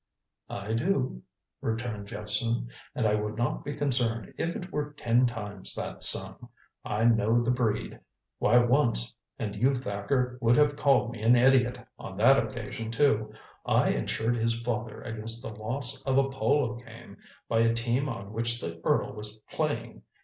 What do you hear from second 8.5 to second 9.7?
once and